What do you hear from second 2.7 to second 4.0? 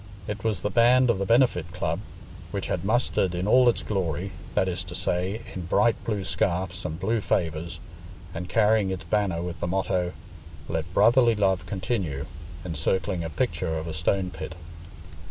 mustered in all its